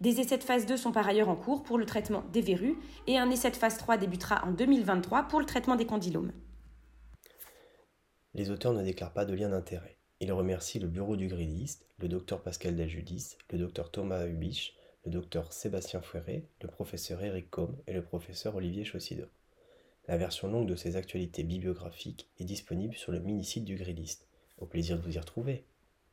Des 0.00 0.20
essais 0.20 0.38
de 0.38 0.42
phase 0.42 0.66
2 0.66 0.76
sont 0.76 0.92
par 0.92 1.06
ailleurs 1.06 1.28
en 1.28 1.36
cours 1.36 1.62
pour 1.62 1.78
le 1.78 1.86
traitement 1.86 2.24
des 2.32 2.40
verrues 2.40 2.76
et 3.06 3.18
un 3.18 3.30
essai 3.30 3.50
de 3.50 3.56
phase 3.56 3.78
3 3.78 3.96
débutera 3.96 4.44
en 4.44 4.50
2023 4.50 5.24
pour 5.24 5.40
le 5.40 5.46
traitement 5.46 5.76
des 5.76 5.86
condylomes. 5.86 6.32
Les 8.34 8.50
auteurs 8.50 8.72
ne 8.72 8.82
déclarent 8.82 9.12
pas 9.12 9.24
de 9.24 9.34
lien 9.34 9.48
d'intérêt. 9.48 9.98
Ils 10.20 10.32
remercient 10.32 10.80
le 10.80 10.88
bureau 10.88 11.16
du 11.16 11.28
gridiste, 11.28 11.86
le 11.98 12.08
docteur 12.08 12.42
Pascal 12.42 12.76
Deljudis, 12.76 13.36
le 13.50 13.58
docteur 13.58 13.90
Thomas 13.90 14.26
Hubich, 14.26 14.74
le 15.04 15.10
docteur 15.10 15.52
Sébastien 15.52 16.00
Fouéré, 16.00 16.46
le 16.62 16.68
professeur 16.68 17.22
Eric 17.22 17.50
Combe 17.50 17.76
et 17.86 17.92
le 17.92 18.02
professeur 18.02 18.56
Olivier 18.56 18.84
Chaussido. 18.84 19.26
La 20.08 20.16
version 20.16 20.48
longue 20.48 20.68
de 20.68 20.76
ces 20.76 20.96
actualités 20.96 21.44
bibliographiques 21.44 22.30
est 22.38 22.44
disponible 22.44 22.94
sur 22.94 23.12
le 23.12 23.20
mini-site 23.20 23.64
du 23.64 23.76
gridiste. 23.76 24.28
Au 24.58 24.66
plaisir 24.66 24.96
de 24.96 25.02
vous 25.02 25.14
y 25.14 25.18
retrouver. 25.18 25.64